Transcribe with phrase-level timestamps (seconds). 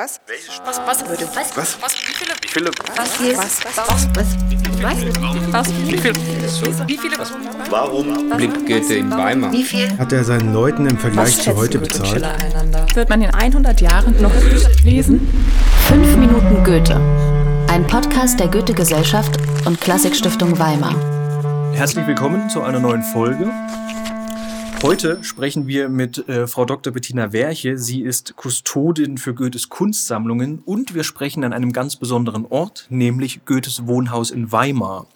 [0.00, 0.18] Was?
[0.64, 0.78] Was?
[0.86, 1.02] Was?
[1.02, 1.36] Was?
[1.36, 1.56] Was?
[1.56, 1.82] Was?
[1.82, 1.92] Was?
[1.92, 2.32] Wie viele?
[2.40, 2.70] Wie viele?
[2.96, 3.20] Was?
[3.36, 3.60] Was?
[3.76, 4.08] Was?
[4.16, 4.38] Was?
[5.52, 5.68] Was?
[5.86, 6.14] Wie viele?
[6.86, 7.16] Wie viele?
[7.68, 9.52] Warum lebt Goethe in Weimar?
[9.52, 9.98] Wie viel?
[9.98, 12.24] Hat er seinen Leuten im Vergleich zu heute bezahlt?
[12.94, 14.32] Wird man in 100 Jahren noch
[14.84, 15.20] lesen?
[15.88, 16.96] 5 Minuten Goethe.
[17.68, 20.94] Ein Podcast der Goethe-Gesellschaft und Klassikstiftung Weimar.
[21.74, 23.52] Herzlich willkommen zu einer neuen Folge.
[24.82, 26.90] Heute sprechen wir mit äh, Frau Dr.
[26.90, 27.76] Bettina Werche.
[27.76, 33.44] Sie ist Kustodin für Goethes Kunstsammlungen und wir sprechen an einem ganz besonderen Ort, nämlich
[33.44, 35.06] Goethes Wohnhaus in Weimar.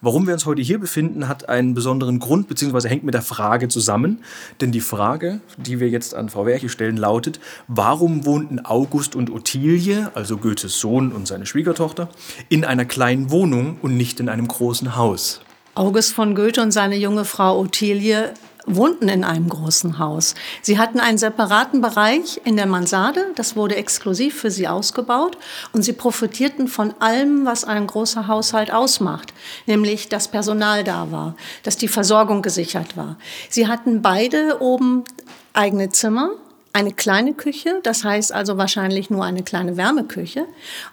[0.00, 3.68] Warum wir uns heute hier befinden, hat einen besonderen Grund, beziehungsweise hängt mit der Frage
[3.68, 4.24] zusammen.
[4.62, 7.38] Denn die Frage, die wir jetzt an Frau Werche stellen, lautet,
[7.68, 12.08] warum wohnten August und Ottilie, also Goethes Sohn und seine Schwiegertochter,
[12.48, 15.42] in einer kleinen Wohnung und nicht in einem großen Haus?
[15.74, 18.34] August von Goethe und seine junge Frau Ottilie
[18.66, 20.34] wohnten in einem großen Haus.
[20.60, 25.36] Sie hatten einen separaten Bereich in der Mansarde, das wurde exklusiv für sie ausgebaut
[25.72, 29.32] und sie profitierten von allem, was ein großer Haushalt ausmacht,
[29.66, 33.16] nämlich dass Personal da war, dass die Versorgung gesichert war.
[33.48, 35.04] Sie hatten beide oben
[35.52, 36.30] eigene Zimmer,
[36.74, 40.46] eine kleine Küche, das heißt also wahrscheinlich nur eine kleine Wärmeküche.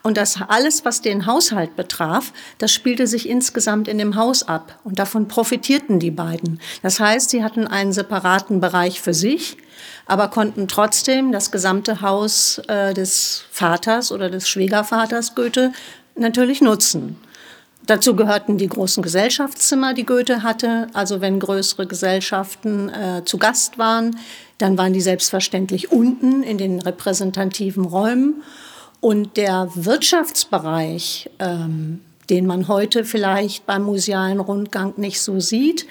[0.03, 4.77] Und das alles, was den Haushalt betraf, das spielte sich insgesamt in dem Haus ab.
[4.83, 6.59] Und davon profitierten die beiden.
[6.81, 9.57] Das heißt, sie hatten einen separaten Bereich für sich,
[10.05, 15.71] aber konnten trotzdem das gesamte Haus äh, des Vaters oder des Schwiegervaters Goethe
[16.15, 17.15] natürlich nutzen.
[17.89, 20.85] Dazu gehörten die großen Gesellschaftszimmer, die Goethe hatte.
[20.93, 24.15] Also wenn größere Gesellschaften äh, zu Gast waren,
[24.59, 28.43] dann waren die selbstverständlich unten in den repräsentativen Räumen.
[28.99, 35.87] Und der Wirtschaftsbereich, ähm, den man heute vielleicht beim musealen Rundgang nicht so sieht,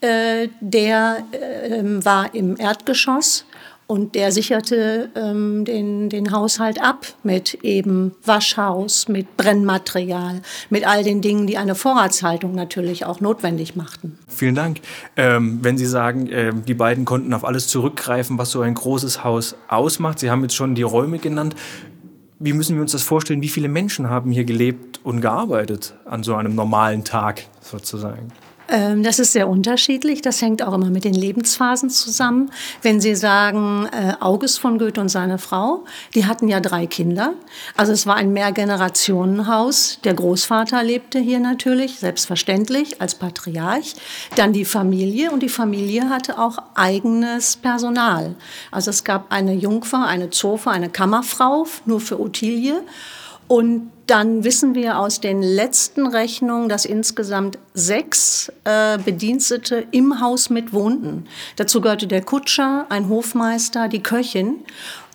[0.00, 3.44] äh, der äh, war im Erdgeschoss
[3.86, 10.40] und der sicherte ähm, den, den Haushalt ab mit eben Waschhaus, mit Brennmaterial,
[10.70, 14.18] mit all den Dingen, die eine Vorratshaltung natürlich auch notwendig machten.
[14.28, 14.80] Vielen Dank.
[15.16, 19.22] Ähm, wenn Sie sagen, äh, die beiden konnten auf alles zurückgreifen, was so ein großes
[19.22, 20.18] Haus ausmacht.
[20.18, 21.54] Sie haben jetzt schon die Räume genannt.
[22.38, 23.42] Wie müssen wir uns das vorstellen?
[23.42, 28.32] Wie viele Menschen haben hier gelebt und gearbeitet an so einem normalen Tag sozusagen?
[28.74, 30.20] Ähm, das ist sehr unterschiedlich.
[30.20, 32.50] Das hängt auch immer mit den Lebensphasen zusammen.
[32.82, 35.84] Wenn Sie sagen, äh, August von Goethe und seine Frau,
[36.16, 37.34] die hatten ja drei Kinder.
[37.76, 40.00] Also es war ein Mehrgenerationenhaus.
[40.02, 43.94] Der Großvater lebte hier natürlich, selbstverständlich, als Patriarch.
[44.34, 48.34] Dann die Familie und die Familie hatte auch eigenes Personal.
[48.72, 52.82] Also es gab eine Jungfer, eine Zofe, eine Kammerfrau, nur für Ottilie.
[53.46, 60.50] Und dann wissen wir aus den letzten Rechnungen, dass insgesamt sechs äh, Bedienstete im Haus
[60.50, 61.26] mit wohnten.
[61.56, 64.56] Dazu gehörte der Kutscher, ein Hofmeister, die Köchin.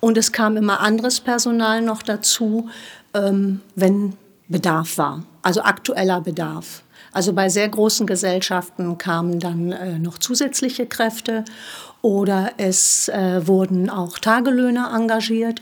[0.01, 2.69] Und es kam immer anderes Personal noch dazu,
[3.13, 4.13] ähm, wenn
[4.47, 6.83] Bedarf war, also aktueller Bedarf.
[7.11, 11.43] Also bei sehr großen Gesellschaften kamen dann äh, noch zusätzliche Kräfte
[12.01, 15.61] oder es äh, wurden auch Tagelöhner engagiert.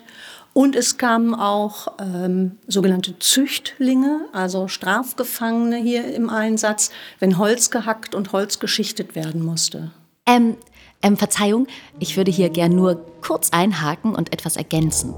[0.58, 8.16] Und es kamen auch ähm, sogenannte Züchtlinge, also Strafgefangene hier im Einsatz, wenn Holz gehackt
[8.16, 9.92] und Holz geschichtet werden musste.
[10.26, 10.58] Ähm,
[11.04, 11.68] ähm, Verzeihung,
[12.00, 15.14] ich würde hier gern nur kurz einhaken und etwas ergänzen.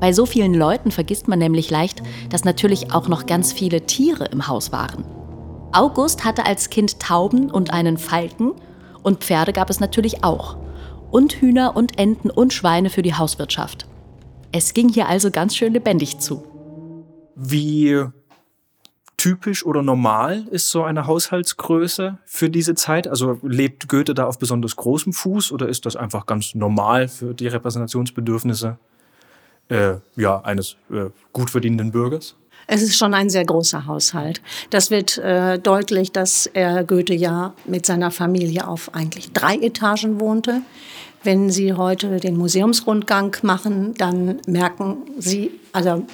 [0.00, 4.24] Bei so vielen Leuten vergisst man nämlich leicht, dass natürlich auch noch ganz viele Tiere
[4.32, 5.04] im Haus waren.
[5.72, 8.52] August hatte als Kind Tauben und einen Falken
[9.02, 10.56] und Pferde gab es natürlich auch.
[11.10, 13.89] Und Hühner und Enten und Schweine für die Hauswirtschaft.
[14.52, 16.44] Es ging hier also ganz schön lebendig zu.
[17.36, 18.04] Wie
[19.16, 23.06] typisch oder normal ist so eine Haushaltsgröße für diese Zeit?
[23.06, 27.34] Also lebt Goethe da auf besonders großem Fuß oder ist das einfach ganz normal für
[27.34, 28.78] die Repräsentationsbedürfnisse
[29.68, 32.34] äh, ja, eines äh, gut verdienenden Bürgers?
[32.66, 34.40] Es ist schon ein sehr großer Haushalt.
[34.70, 40.18] Das wird äh, deutlich, dass er Goethe ja mit seiner Familie auf eigentlich drei Etagen
[40.20, 40.62] wohnte.
[41.22, 46.06] Wenn Sie heute den Museumsrundgang machen, dann merken Sie, also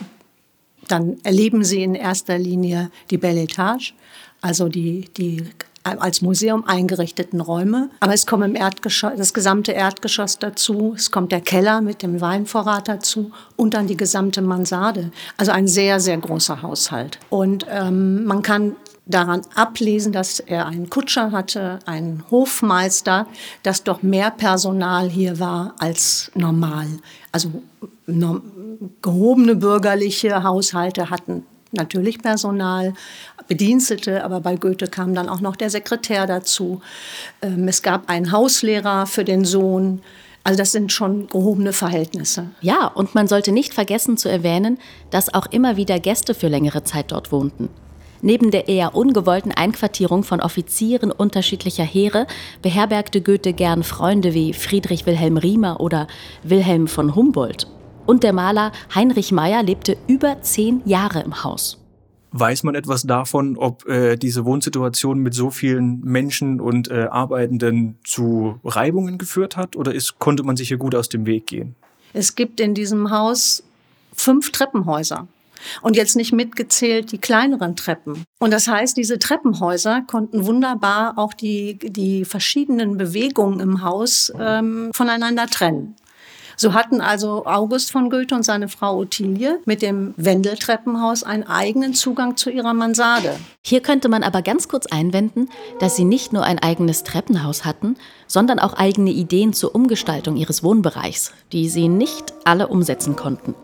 [0.88, 3.94] dann erleben Sie in erster Linie die Belle Etage,
[4.40, 5.44] also die, die
[5.86, 7.90] als Museum eingerichteten Räume.
[8.00, 10.94] Aber es kommt im Erdgeschoss, das gesamte Erdgeschoss dazu.
[10.96, 15.12] Es kommt der Keller mit dem Weinvorrat dazu und dann die gesamte Mansarde.
[15.36, 17.18] Also ein sehr, sehr großer Haushalt.
[17.30, 18.74] Und ähm, man kann
[19.06, 23.26] daran ablesen, dass er einen Kutscher hatte, einen Hofmeister,
[23.62, 26.86] dass doch mehr Personal hier war als normal.
[27.30, 27.62] Also
[28.06, 28.42] no,
[29.00, 32.94] gehobene bürgerliche Haushalte hatten natürlich Personal,
[33.48, 36.80] Bedienstete, aber bei Goethe kam dann auch noch der Sekretär dazu.
[37.42, 40.02] Ähm, es gab einen Hauslehrer für den Sohn.
[40.42, 42.50] Also das sind schon gehobene Verhältnisse.
[42.60, 44.78] Ja, und man sollte nicht vergessen zu erwähnen,
[45.10, 47.68] dass auch immer wieder Gäste für längere Zeit dort wohnten.
[48.22, 52.26] Neben der eher ungewollten Einquartierung von Offizieren unterschiedlicher Heere
[52.62, 56.06] beherbergte Goethe gern Freunde wie Friedrich Wilhelm Riemer oder
[56.42, 57.66] Wilhelm von Humboldt.
[58.06, 61.78] Und der Maler Heinrich Meyer lebte über zehn Jahre im Haus.
[62.32, 67.98] Weiß man etwas davon, ob äh, diese Wohnsituation mit so vielen Menschen und äh, Arbeitenden
[68.04, 71.76] zu Reibungen geführt hat oder ist, konnte man sich hier gut aus dem Weg gehen?
[72.12, 73.62] Es gibt in diesem Haus
[74.12, 75.28] fünf Treppenhäuser.
[75.82, 78.24] Und jetzt nicht mitgezählt die kleineren Treppen.
[78.38, 84.90] Und das heißt, diese Treppenhäuser konnten wunderbar auch die, die verschiedenen Bewegungen im Haus ähm,
[84.94, 85.96] voneinander trennen.
[86.58, 91.92] So hatten also August von Goethe und seine Frau Ottilie mit dem Wendeltreppenhaus einen eigenen
[91.92, 93.36] Zugang zu ihrer Mansarde.
[93.62, 97.96] Hier könnte man aber ganz kurz einwenden, dass sie nicht nur ein eigenes Treppenhaus hatten,
[98.26, 103.54] sondern auch eigene Ideen zur Umgestaltung ihres Wohnbereichs, die sie nicht alle umsetzen konnten.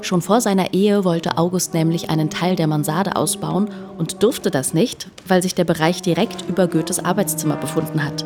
[0.00, 3.68] Schon vor seiner Ehe wollte August nämlich einen Teil der Mansarde ausbauen
[3.98, 8.24] und durfte das nicht, weil sich der Bereich direkt über Goethes Arbeitszimmer befunden hat.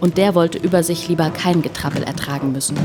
[0.00, 2.76] Und der wollte über sich lieber kein Getrappel ertragen müssen.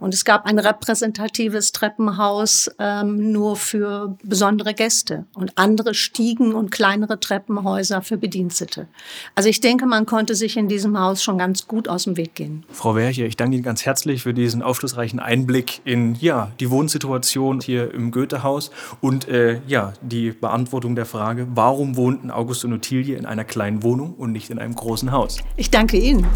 [0.00, 6.70] Und es gab ein repräsentatives Treppenhaus ähm, nur für besondere Gäste und andere Stiegen und
[6.70, 8.88] kleinere Treppenhäuser für Bedienstete.
[9.34, 12.34] Also ich denke, man konnte sich in diesem Haus schon ganz gut aus dem Weg
[12.34, 12.64] gehen.
[12.70, 17.60] Frau Werche, ich danke Ihnen ganz herzlich für diesen aufschlussreichen Einblick in ja, die Wohnsituation
[17.60, 18.70] hier im Goethehaus
[19.00, 23.82] und äh, ja, die Beantwortung der Frage, warum wohnten August und Ottilie in einer kleinen
[23.82, 25.38] Wohnung und nicht in einem großen Haus?
[25.56, 26.26] Ich danke Ihnen.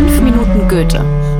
[0.00, 1.39] Fünf Minuten Goethe.